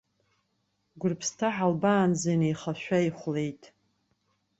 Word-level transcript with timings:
Гәрыԥсҭа 0.99 1.49
ҳалбаанӡа, 1.55 2.29
инеихашәа 2.35 2.97
ихәлеит. 3.07 3.63